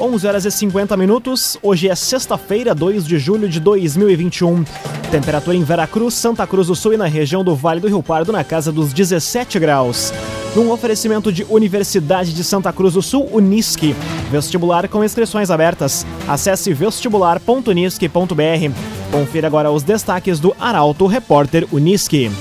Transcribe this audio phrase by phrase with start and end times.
[0.00, 1.56] 11 horas e 50 minutos.
[1.62, 4.64] Hoje é sexta-feira, 2 de julho de 2021.
[5.08, 8.32] Temperatura em Veracruz, Santa Cruz do Sul e na região do Vale do Rio Pardo
[8.32, 10.12] na casa dos 17 graus.
[10.56, 13.94] Num oferecimento de Universidade de Santa Cruz do Sul, Unisque.
[14.32, 16.04] Vestibular com inscrições abertas.
[16.26, 18.72] Acesse vestibular.unisque.br.
[19.12, 22.32] Confira agora os destaques do Arauto Repórter Unisque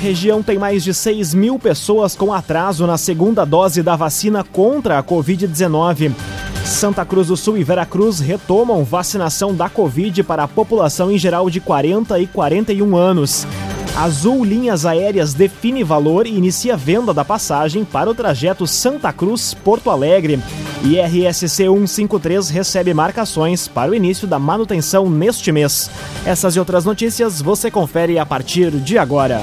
[0.00, 4.98] região tem mais de 6 mil pessoas com atraso na segunda dose da vacina contra
[4.98, 6.12] a Covid-19.
[6.64, 11.50] Santa Cruz do Sul e Veracruz retomam vacinação da Covid para a população em geral
[11.50, 13.46] de 40 e 41 anos.
[13.94, 19.90] Azul Linhas Aéreas define valor e inicia venda da passagem para o trajeto Santa Cruz-Porto
[19.90, 20.40] Alegre.
[20.82, 25.90] E RSC 153 recebe marcações para o início da manutenção neste mês.
[26.24, 29.42] Essas e outras notícias você confere a partir de agora.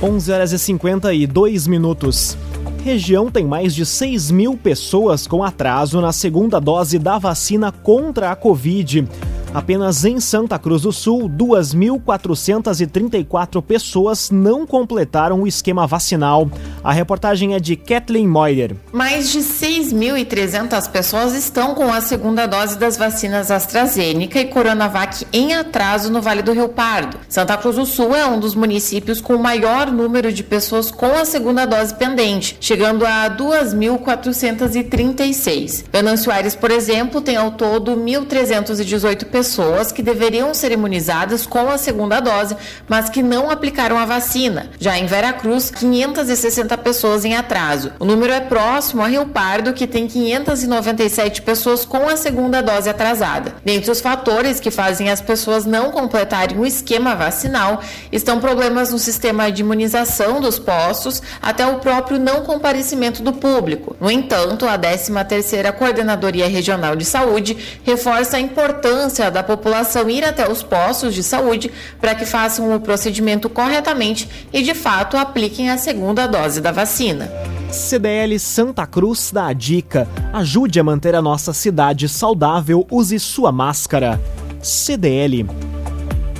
[0.00, 2.38] 11 horas e 52 minutos.
[2.84, 8.30] Região tem mais de 6 mil pessoas com atraso na segunda dose da vacina contra
[8.30, 9.08] a Covid.
[9.54, 16.50] Apenas em Santa Cruz do Sul, 2.434 pessoas não completaram o esquema vacinal.
[16.84, 18.76] A reportagem é de Kathleen Moyer.
[18.92, 25.54] Mais de 6.300 pessoas estão com a segunda dose das vacinas AstraZeneca e Coronavac em
[25.54, 27.16] atraso no Vale do Rio Pardo.
[27.28, 31.06] Santa Cruz do Sul é um dos municípios com o maior número de pessoas com
[31.06, 35.84] a segunda dose pendente, chegando a 2.436.
[35.90, 41.70] Venâncio Aires, por exemplo, tem ao todo 1.318 pessoas pessoas que deveriam ser imunizadas com
[41.70, 42.56] a segunda dose,
[42.88, 44.68] mas que não aplicaram a vacina.
[44.80, 47.92] Já em Veracruz, 560 pessoas em atraso.
[48.00, 52.90] O número é próximo a Rio Pardo, que tem 597 pessoas com a segunda dose
[52.90, 53.54] atrasada.
[53.64, 58.98] Dentre os fatores que fazem as pessoas não completarem o esquema vacinal estão problemas no
[58.98, 63.94] sistema de imunização dos postos, até o próprio não comparecimento do público.
[64.00, 70.50] No entanto, a 13ª Coordenadoria Regional de Saúde reforça a importância da população ir até
[70.50, 75.78] os postos de saúde para que façam o procedimento corretamente e, de fato, apliquem a
[75.78, 77.30] segunda dose da vacina.
[77.70, 83.52] CDL Santa Cruz dá a dica: ajude a manter a nossa cidade saudável, use sua
[83.52, 84.20] máscara.
[84.62, 85.46] CDL.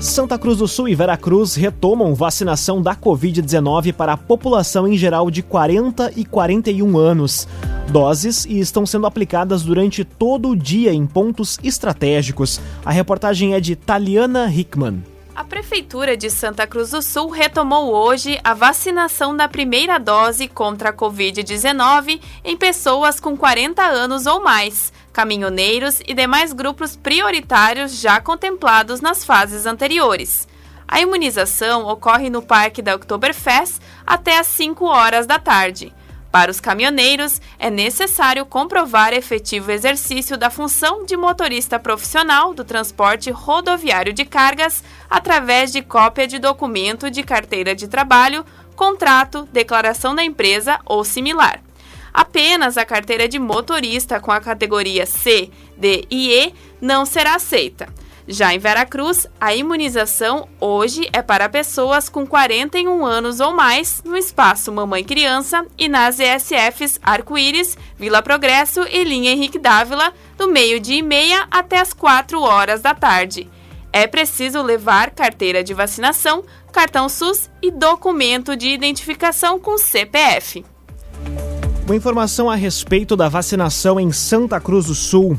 [0.01, 5.29] Santa Cruz do Sul e Veracruz retomam vacinação da Covid-19 para a população em geral
[5.29, 7.49] de 40 e 41 anos
[7.91, 12.61] doses e estão sendo aplicadas durante todo o dia em pontos estratégicos.
[12.85, 15.03] A reportagem é de Taliana Hickman.
[15.35, 20.91] A Prefeitura de Santa Cruz do Sul retomou hoje a vacinação da primeira dose contra
[20.91, 28.21] a Covid-19 em pessoas com 40 anos ou mais, caminhoneiros e demais grupos prioritários já
[28.21, 30.47] contemplados nas fases anteriores.
[30.87, 35.93] A imunização ocorre no Parque da Oktoberfest até às 5 horas da tarde.
[36.31, 43.29] Para os caminhoneiros, é necessário comprovar efetivo exercício da função de motorista profissional do transporte
[43.29, 48.47] rodoviário de cargas através de cópia de documento de carteira de trabalho,
[48.77, 51.61] contrato, declaração da empresa ou similar.
[52.13, 57.89] Apenas a carteira de motorista com a categoria C, D e E não será aceita.
[58.31, 64.19] Já em Veracruz, a imunização hoje é para pessoas com 41 anos ou mais no
[64.19, 70.99] espaço Mamãe Criança e nas ESFs Arco-Íris, Vila Progresso e Linha Henrique Dávila, do meio-dia
[70.99, 73.49] e meia até as 4 horas da tarde.
[73.91, 80.67] É preciso levar carteira de vacinação, cartão SUS e documento de identificação com CPF.
[81.89, 85.39] Uma informação a respeito da vacinação em Santa Cruz do Sul.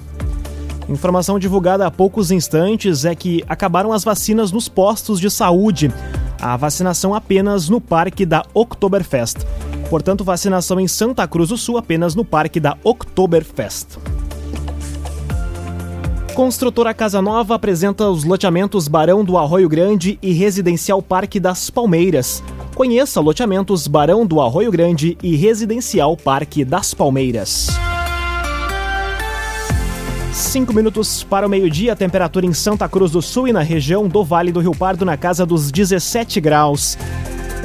[0.90, 5.94] Informação divulgada há poucos instantes é que acabaram as vacinas nos postos de saúde.
[6.42, 9.46] A vacinação apenas no parque da Oktoberfest.
[9.92, 14.00] Portanto, vacinação em Santa Cruz do Sul apenas no parque da Oktoberfest.
[16.34, 22.42] Construtora Casa Nova apresenta os loteamentos Barão do Arroio Grande e Residencial Parque das Palmeiras.
[22.80, 27.68] Conheça loteamentos Barão do Arroio Grande e Residencial Parque das Palmeiras.
[30.31, 34.24] 5 minutos para o meio-dia, temperatura em Santa Cruz do Sul e na região do
[34.24, 36.98] Vale do Rio Pardo na casa dos 17 graus.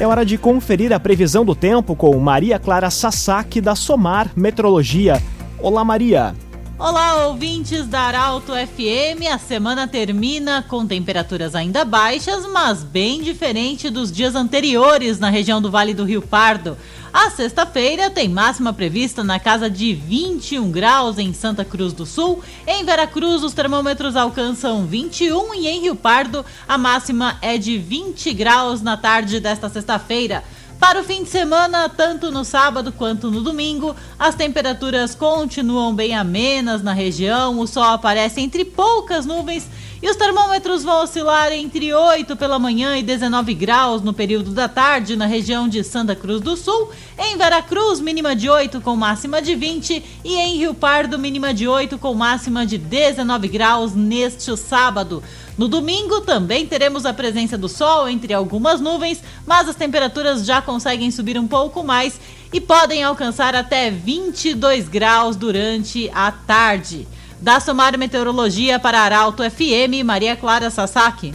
[0.01, 5.23] É hora de conferir a previsão do tempo com Maria Clara Sasaki da Somar Metrologia.
[5.59, 6.35] Olá, Maria.
[6.77, 9.31] Olá, ouvintes da Arauto FM.
[9.33, 15.61] A semana termina com temperaturas ainda baixas, mas bem diferente dos dias anteriores na região
[15.61, 16.77] do Vale do Rio Pardo.
[17.13, 22.43] A sexta-feira tem máxima prevista na casa de 21 graus em Santa Cruz do Sul.
[22.67, 28.33] Em Veracruz, os termômetros alcançam 21 e em Rio Pardo, a máxima é de 20
[28.33, 30.43] graus na tarde desta sexta-feira.
[30.79, 36.15] Para o fim de semana, tanto no sábado quanto no domingo, as temperaturas continuam bem
[36.15, 39.67] amenas na região, o sol aparece entre poucas nuvens
[40.01, 44.67] e os termômetros vão oscilar entre 8 pela manhã e 19 graus no período da
[44.67, 46.89] tarde na região de Santa Cruz do Sul.
[47.17, 50.03] Em Veracruz, mínima de 8 com máxima de 20.
[50.23, 55.23] E em Rio Pardo, mínima de 8 com máxima de 19 graus neste sábado.
[55.57, 60.61] No domingo também teremos a presença do sol entre algumas nuvens, mas as temperaturas já
[60.61, 62.19] conseguem subir um pouco mais
[62.51, 67.07] e podem alcançar até 22 graus durante a tarde.
[67.41, 71.33] Da Somar Meteorologia para Arauto FM, Maria Clara Sasaki.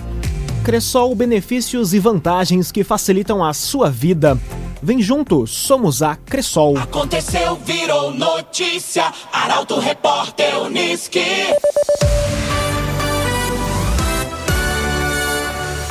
[0.64, 4.38] Cressol, benefícios e vantagens que facilitam a sua vida.
[4.82, 6.78] Vem junto, somos a Cressol.
[6.78, 9.12] Aconteceu, virou notícia.
[9.32, 11.20] Arauto Repórter Uniski.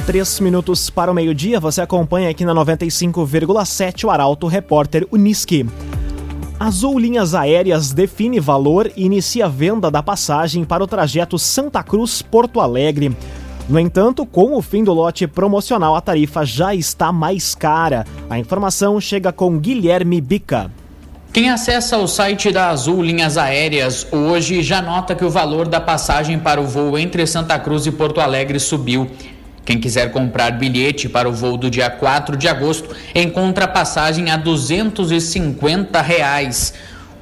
[0.08, 5.68] Três minutos para o meio-dia, você acompanha aqui na 95,7 o Arauto Repórter Uniski.
[6.60, 11.82] Azul Linhas Aéreas define valor e inicia a venda da passagem para o trajeto Santa
[11.82, 13.16] Cruz-Porto Alegre.
[13.70, 18.06] No entanto, com o fim do lote promocional, a tarifa já está mais cara.
[18.30, 20.70] A informação chega com Guilherme Bica.
[21.32, 25.80] Quem acessa o site da Azul Linhas Aéreas hoje já nota que o valor da
[25.80, 29.10] passagem para o voo entre Santa Cruz e Porto Alegre subiu.
[29.66, 34.38] Quem quiser comprar bilhete para o voo do dia 4 de agosto encontra passagem a
[34.38, 36.74] 250 reais.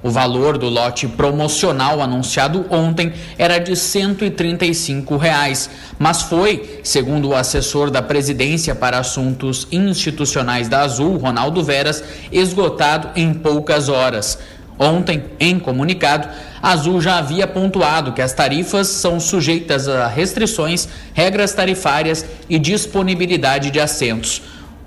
[0.04, 7.36] O valor do lote promocional anunciado ontem era de 135 reais, mas foi, segundo o
[7.36, 14.38] assessor da presidência para assuntos institucionais da Azul, Ronaldo Veras, esgotado em poucas horas.
[14.80, 16.28] Ontem, em comunicado,
[16.62, 22.60] a Azul já havia pontuado que as tarifas são sujeitas a restrições, regras tarifárias e
[22.60, 24.42] disponibilidade de assentos.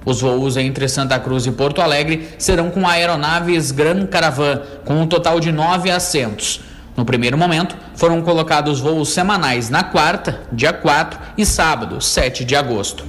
[0.05, 5.07] Os voos entre Santa Cruz e Porto Alegre serão com aeronaves Gran Caravan, com um
[5.07, 6.61] total de nove assentos.
[6.97, 12.57] No primeiro momento, foram colocados voos semanais na quarta, dia 4 e sábado, 7 de
[12.57, 13.05] agosto.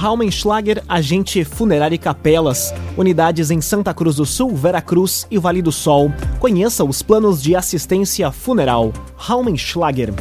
[0.00, 5.70] Raumenschlager, agente funerário e capelas, unidades em Santa Cruz do Sul, Veracruz e Vale do
[5.70, 6.10] Sol.
[6.38, 8.94] Conheça os planos de assistência funeral.
[9.14, 10.14] Raumenschlager.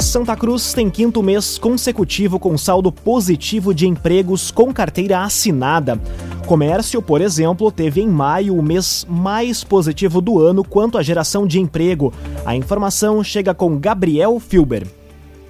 [0.00, 5.96] Santa Cruz tem quinto mês consecutivo com saldo positivo de empregos com carteira assinada.
[6.44, 11.46] Comércio, por exemplo, teve em maio o mês mais positivo do ano quanto à geração
[11.46, 12.12] de emprego.
[12.44, 14.84] A informação chega com Gabriel Filber.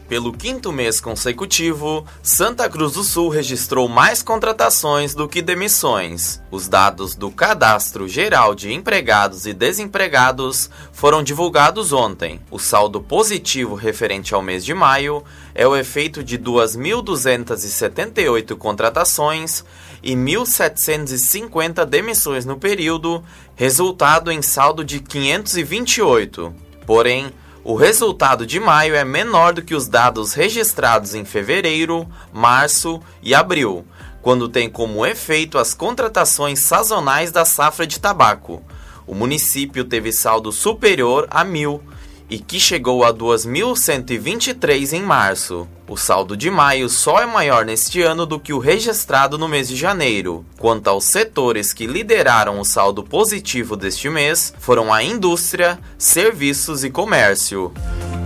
[0.09, 6.41] Pelo quinto mês consecutivo, Santa Cruz do Sul registrou mais contratações do que demissões.
[6.51, 12.41] Os dados do Cadastro Geral de Empregados e Desempregados foram divulgados ontem.
[12.51, 15.23] O saldo positivo referente ao mês de maio
[15.55, 19.63] é o efeito de 2.278 contratações
[20.03, 23.23] e 1.750 demissões no período,
[23.55, 26.55] resultado em saldo de 528.
[26.87, 27.31] Porém,
[27.69, 33.35] o resultado de maio é menor do que os dados registrados em fevereiro, março e
[33.35, 33.85] abril,
[34.23, 38.63] quando tem como efeito as contratações sazonais da safra de tabaco.
[39.07, 41.83] O município teve saldo superior a mil
[42.31, 45.67] e que chegou a 2.123 em março.
[45.89, 49.69] O saldo de maio só é maior neste ano do que o registrado no mês
[49.69, 50.45] de janeiro.
[50.59, 56.91] Quanto aos setores que lideraram o saldo positivo deste mês, foram a indústria, serviços e
[56.91, 57.73] comércio.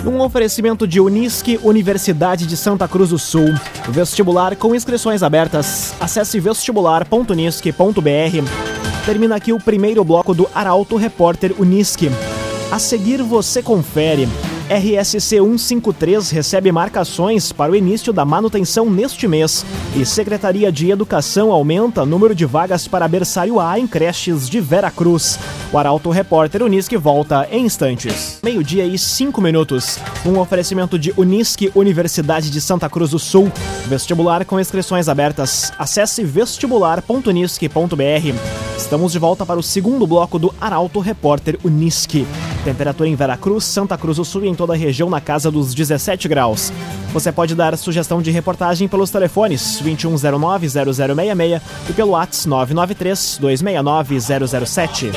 [0.03, 3.55] Num oferecimento de Unisque, Universidade de Santa Cruz do Sul.
[3.89, 5.95] Vestibular com inscrições abertas.
[6.01, 9.07] Acesse vestibular.unisque.br.
[9.07, 12.11] Termina aqui o primeiro bloco do Arauto Repórter Unisque.
[12.73, 14.27] A seguir você confere.
[14.73, 21.53] RSC 153 recebe marcações para o início da manutenção neste mês e Secretaria de Educação
[21.53, 25.39] aumenta número de vagas para berçário A em creches de Vera Cruz.
[25.71, 28.39] O Arauto Repórter Unisque volta em instantes.
[28.43, 29.99] Meio-dia e cinco minutos.
[30.25, 33.53] Um oferecimento de Unisque Universidade de Santa Cruz do Sul.
[33.89, 35.71] Vestibular com inscrições abertas.
[35.79, 38.73] Acesse vestibular.unisque.br.
[38.77, 42.27] Estamos de volta para o segundo bloco do Arauto Repórter Unisque.
[42.65, 45.75] Temperatura em Veracruz, Santa Cruz do Sul e em toda a região na casa dos
[45.75, 46.73] 17 graus.
[47.13, 55.11] Você pode dar sugestão de reportagem pelos telefones 2109-0066 e pelo WhatsApp 993-269-007.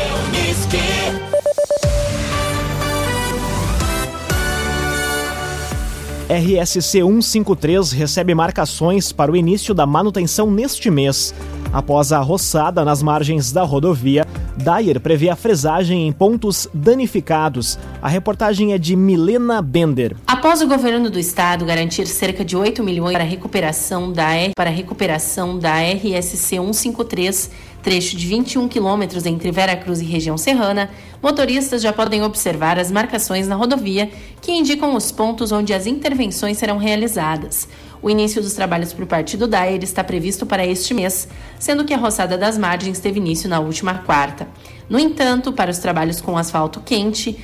[6.28, 11.36] RSC 153 recebe marcações para o início da manutenção neste mês.
[11.72, 14.26] Após a roçada nas margens da rodovia,
[14.58, 17.78] Dyer prevê a fresagem em pontos danificados.
[18.02, 20.16] A reportagem é de Milena Bender.
[20.26, 24.54] Após o governo do estado garantir cerca de 8 milhões para a recuperação da, R,
[24.56, 27.52] para recuperação da RSC 153,
[27.84, 30.90] trecho de 21 quilômetros entre Veracruz e região serrana,
[31.22, 34.10] motoristas já podem observar as marcações na rodovia
[34.42, 37.68] que indicam os pontos onde as intervenções serão realizadas.
[38.06, 41.92] O início dos trabalhos por parte do DAER está previsto para este mês, sendo que
[41.92, 44.48] a roçada das margens teve início na última quarta.
[44.88, 47.36] No entanto, para os trabalhos com asfalto quente,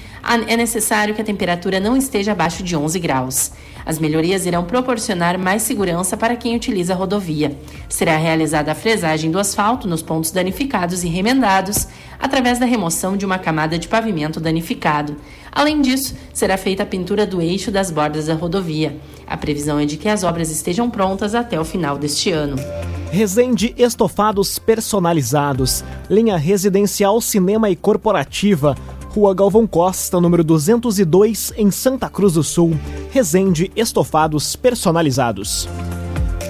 [0.47, 3.53] é necessário que a temperatura não esteja abaixo de 11 graus.
[3.83, 7.57] As melhorias irão proporcionar mais segurança para quem utiliza a rodovia.
[7.89, 11.87] Será realizada a fresagem do asfalto nos pontos danificados e remendados,
[12.19, 15.15] através da remoção de uma camada de pavimento danificado.
[15.51, 18.97] Além disso, será feita a pintura do eixo das bordas da rodovia.
[19.27, 22.55] A previsão é de que as obras estejam prontas até o final deste ano.
[23.11, 28.75] Resende Estofados Personalizados, linha residencial, cinema e corporativa.
[29.09, 32.73] Rua Galvão Costa, número 202, em Santa Cruz do Sul.
[33.11, 35.67] Resende Estofados Personalizados.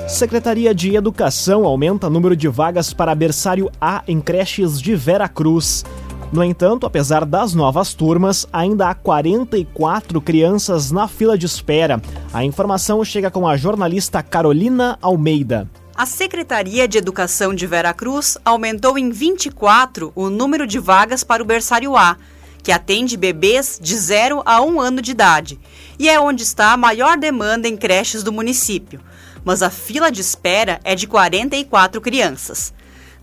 [0.08, 5.84] Secretaria de Educação aumenta número de vagas para berçário A em creches de Vera Cruz.
[6.32, 12.02] No entanto, apesar das novas turmas, ainda há 44 crianças na fila de espera.
[12.34, 15.70] A informação chega com a jornalista Carolina Almeida.
[15.94, 21.44] A Secretaria de Educação de Vera Cruz aumentou em 24 o número de vagas para
[21.44, 22.16] o berçário A,
[22.64, 25.60] que atende bebês de 0 a 1 ano de idade,
[26.00, 29.02] e é onde está a maior demanda em creches do município.
[29.44, 32.74] Mas a fila de espera é de 44 crianças.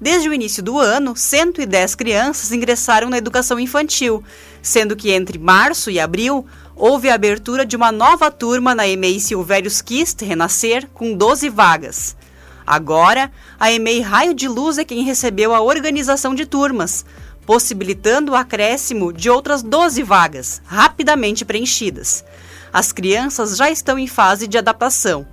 [0.01, 4.23] Desde o início do ano, 110 crianças ingressaram na educação infantil,
[4.63, 9.19] sendo que entre março e abril houve a abertura de uma nova turma na EMEI
[9.19, 12.17] Silvérios Kist Renascer, com 12 vagas.
[12.65, 17.05] Agora, a EMEI Raio de Luz é quem recebeu a organização de turmas,
[17.45, 22.25] possibilitando o acréscimo de outras 12 vagas, rapidamente preenchidas.
[22.73, 25.27] As crianças já estão em fase de adaptação.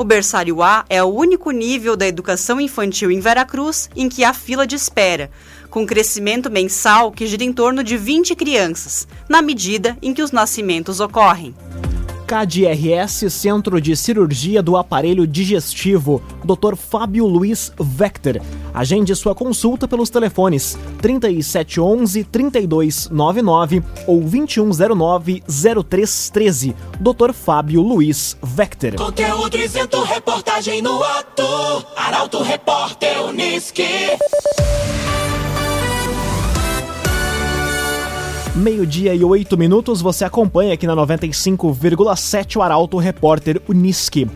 [0.00, 4.32] O berçário A é o único nível da educação infantil em Veracruz em que há
[4.32, 5.30] fila de espera,
[5.68, 10.32] com crescimento mensal que gira em torno de 20 crianças, na medida em que os
[10.32, 11.54] nascimentos ocorrem.
[12.30, 16.76] CADRS Centro de Cirurgia do Aparelho Digestivo, Dr.
[16.76, 18.40] Fábio Luiz Vector.
[18.72, 26.76] Agende sua consulta pelos telefones 3711 3299 ou 2109 0313.
[27.00, 27.32] Dr.
[27.32, 28.94] Fábio Luiz Vector.
[28.94, 31.84] Conteúdo isento, reportagem no ato.
[31.96, 33.82] Arauto Repórter Uniski.
[38.60, 44.28] Meio-dia e oito minutos, você acompanha aqui na 95,7 o Arauto Repórter Uniski.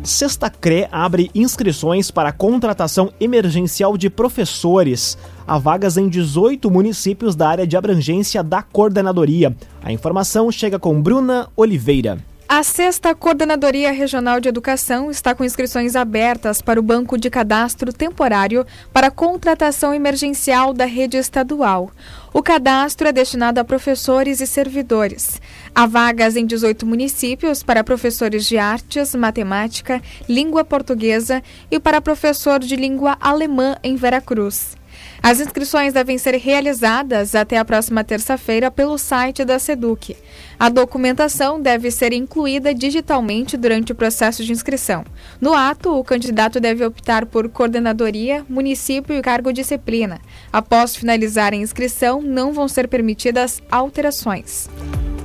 [0.00, 5.18] Sexta CRE abre inscrições para contratação emergencial de professores.
[5.44, 9.52] Há vagas em 18 municípios da área de abrangência da coordenadoria.
[9.82, 12.18] A informação chega com Bruna Oliveira.
[12.56, 17.92] A sexta Coordenadoria Regional de Educação está com inscrições abertas para o Banco de Cadastro
[17.92, 21.90] Temporário para contratação emergencial da rede estadual.
[22.32, 25.42] O cadastro é destinado a professores e servidores.
[25.74, 31.42] Há vagas em 18 municípios para professores de artes, matemática, língua portuguesa
[31.72, 34.76] e para professor de língua alemã em Veracruz.
[35.22, 40.16] As inscrições devem ser realizadas até a próxima terça-feira pelo site da SEDUC.
[40.58, 45.04] A documentação deve ser incluída digitalmente durante o processo de inscrição.
[45.40, 50.20] No ato, o candidato deve optar por coordenadoria, município e cargo disciplina.
[50.52, 54.68] Após finalizar a inscrição, não vão ser permitidas alterações.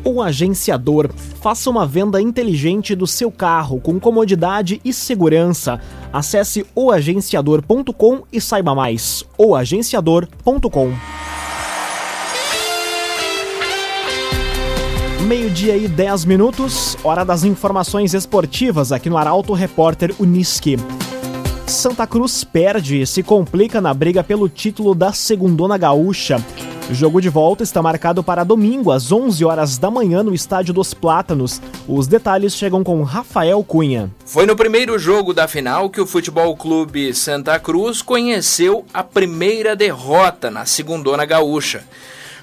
[0.03, 1.09] O agenciador.
[1.41, 5.79] Faça uma venda inteligente do seu carro com comodidade e segurança.
[6.11, 9.25] Acesse oagenciador.com e saiba mais.
[9.37, 10.93] oagenciador.com.
[15.29, 20.75] Meio-dia e 10 minutos, hora das informações esportivas aqui no Arauto Repórter Uniski.
[21.67, 26.43] Santa Cruz perde e se complica na briga pelo título da Segundona Gaúcha.
[26.89, 30.73] O jogo de volta está marcado para domingo, às 11 horas da manhã, no Estádio
[30.73, 31.61] dos Plátanos.
[31.87, 34.09] Os detalhes chegam com Rafael Cunha.
[34.25, 39.75] Foi no primeiro jogo da final que o Futebol Clube Santa Cruz conheceu a primeira
[39.75, 41.83] derrota na Segundona Gaúcha.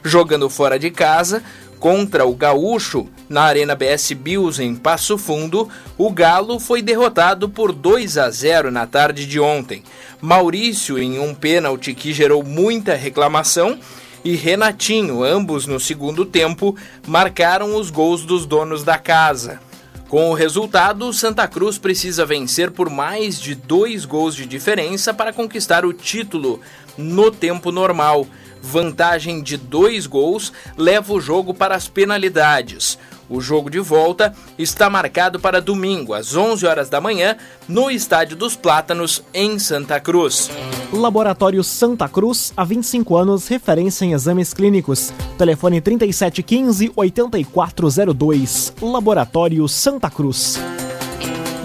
[0.04, 1.42] Jogando fora de casa,
[1.80, 7.70] Contra o Gaúcho, na Arena BS Bills em Passo Fundo, o Galo foi derrotado por
[7.70, 9.82] 2 a 0 na tarde de ontem.
[10.20, 13.78] Maurício em um pênalti que gerou muita reclamação
[14.26, 19.60] e Renatinho, ambos no segundo tempo, marcaram os gols dos donos da casa.
[20.08, 25.32] Com o resultado, Santa Cruz precisa vencer por mais de dois gols de diferença para
[25.32, 26.60] conquistar o título
[26.98, 28.26] no tempo normal
[28.66, 32.98] vantagem de dois gols leva o jogo para as penalidades.
[33.28, 37.36] O jogo de volta está marcado para domingo, às 11 horas da manhã,
[37.68, 40.48] no Estádio dos Plátanos, em Santa Cruz.
[40.92, 45.12] Laboratório Santa Cruz, há 25 anos, referência em exames clínicos.
[45.36, 48.72] Telefone 3715-8402.
[48.80, 50.60] Laboratório Santa Cruz.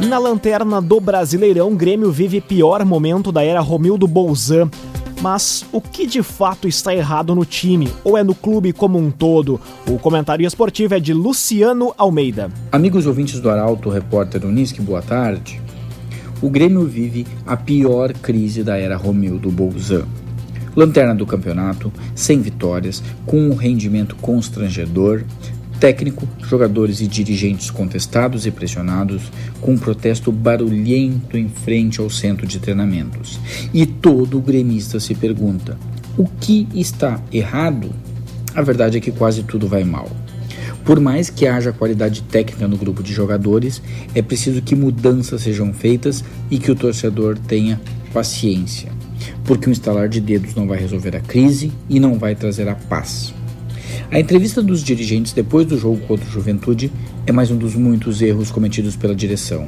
[0.07, 4.67] Na lanterna do Brasileirão, Grêmio vive pior momento da era Romildo Bolzan.
[5.21, 9.11] Mas o que de fato está errado no time ou é no clube como um
[9.11, 9.61] todo?
[9.87, 12.49] O comentário esportivo é de Luciano Almeida.
[12.71, 15.61] Amigos ouvintes do Arauto, repórter Unisque, boa tarde.
[16.41, 20.07] O Grêmio vive a pior crise da era Romildo Bolzan.
[20.75, 25.23] Lanterna do campeonato, sem vitórias, com um rendimento constrangedor,
[25.81, 29.23] técnico, jogadores e dirigentes contestados e pressionados,
[29.59, 33.39] com um protesto barulhento em frente ao centro de treinamentos.
[33.73, 35.75] E todo gremista se pergunta:
[36.15, 37.89] o que está errado?
[38.53, 40.07] A verdade é que quase tudo vai mal.
[40.85, 43.81] Por mais que haja qualidade técnica no grupo de jogadores,
[44.13, 47.81] é preciso que mudanças sejam feitas e que o torcedor tenha
[48.13, 48.91] paciência,
[49.45, 52.75] porque um estalar de dedos não vai resolver a crise e não vai trazer a
[52.75, 53.33] paz.
[54.12, 56.91] A entrevista dos dirigentes depois do jogo contra o Juventude
[57.25, 59.67] é mais um dos muitos erros cometidos pela direção.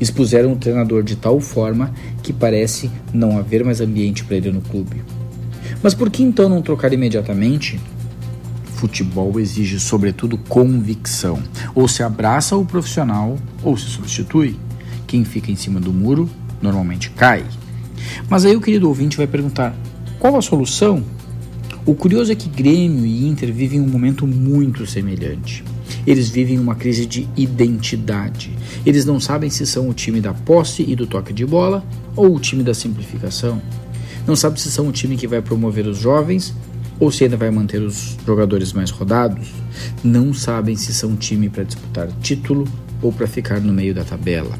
[0.00, 4.60] Expuseram o treinador de tal forma que parece não haver mais ambiente para ele no
[4.60, 5.02] clube.
[5.82, 7.80] Mas por que então não trocar imediatamente?
[8.74, 11.42] Futebol exige, sobretudo, convicção.
[11.74, 14.56] Ou se abraça o profissional ou se substitui.
[15.06, 16.28] Quem fica em cima do muro
[16.60, 17.44] normalmente cai.
[18.28, 19.74] Mas aí o querido ouvinte vai perguntar:
[20.18, 21.02] qual a solução?
[21.86, 25.62] O curioso é que Grêmio e Inter vivem um momento muito semelhante.
[26.06, 28.56] Eles vivem uma crise de identidade.
[28.86, 31.84] Eles não sabem se são o time da posse e do toque de bola
[32.16, 33.60] ou o time da simplificação.
[34.26, 36.54] Não sabem se são o time que vai promover os jovens
[36.98, 39.50] ou se ainda vai manter os jogadores mais rodados.
[40.02, 42.66] Não sabem se são time para disputar título
[43.02, 44.58] ou para ficar no meio da tabela.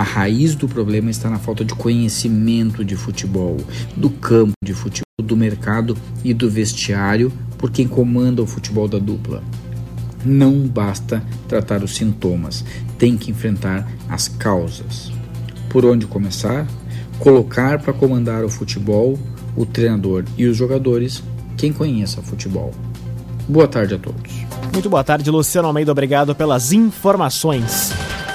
[0.00, 3.58] A raiz do problema está na falta de conhecimento de futebol,
[3.94, 8.98] do campo de futebol, do mercado e do vestiário por quem comanda o futebol da
[8.98, 9.42] dupla.
[10.24, 12.64] Não basta tratar os sintomas,
[12.96, 15.12] tem que enfrentar as causas.
[15.68, 16.66] Por onde começar?
[17.18, 19.18] Colocar para comandar o futebol
[19.54, 21.22] o treinador e os jogadores
[21.58, 22.72] quem conheça futebol.
[23.46, 24.32] Boa tarde a todos.
[24.72, 25.92] Muito boa tarde, Luciano Almeida.
[25.92, 27.92] Obrigado pelas informações.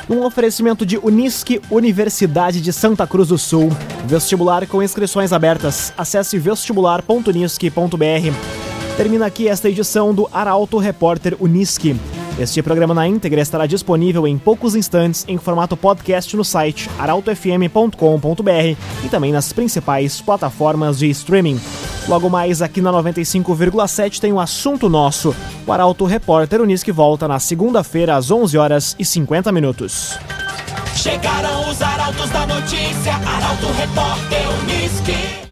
[0.09, 3.69] Um oferecimento de Unisque, Universidade de Santa Cruz do Sul.
[4.05, 5.91] Vestibular com inscrições abertas.
[5.97, 8.97] Acesse vestibular.unisque.br.
[8.97, 11.95] Termina aqui esta edição do Arauto Repórter Unisque.
[12.37, 18.77] Este programa na íntegra estará disponível em poucos instantes em formato podcast no site arautofm.com.br
[19.05, 21.59] e também nas principais plataformas de streaming.
[22.09, 25.33] Logo mais aqui na 95,7 tem um assunto nosso.
[25.65, 30.19] O Arauto Repórter Unisque volta na segunda-feira às 11 horas e 50 minutos.
[30.93, 35.35] Chegaram os arautos da notícia, Arauto Repórter Unisque.